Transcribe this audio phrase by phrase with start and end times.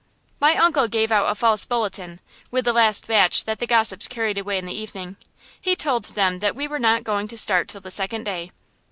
[0.39, 4.39] My uncle gave out a false bulletin, with the last batch that the gossips carried
[4.39, 5.15] away in the evening.
[5.61, 8.51] He told them that we were not going to start till the second day.